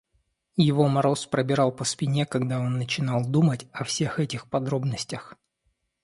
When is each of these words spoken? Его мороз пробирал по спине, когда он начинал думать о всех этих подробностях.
Его 0.57 0.87
мороз 0.87 1.27
пробирал 1.27 1.71
по 1.71 1.83
спине, 1.83 2.25
когда 2.25 2.59
он 2.59 2.79
начинал 2.79 3.23
думать 3.23 3.67
о 3.71 3.83
всех 3.83 4.19
этих 4.19 4.49
подробностях. 4.49 5.37